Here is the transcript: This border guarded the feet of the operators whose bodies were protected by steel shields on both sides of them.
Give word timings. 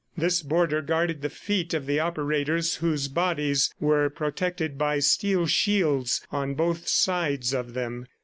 This 0.17 0.41
border 0.41 0.81
guarded 0.81 1.21
the 1.21 1.29
feet 1.29 1.75
of 1.75 1.85
the 1.85 1.99
operators 1.99 2.77
whose 2.77 3.07
bodies 3.07 3.71
were 3.79 4.09
protected 4.09 4.75
by 4.75 4.97
steel 4.97 5.45
shields 5.45 6.25
on 6.31 6.55
both 6.55 6.87
sides 6.87 7.53
of 7.53 7.75
them. 7.75 8.07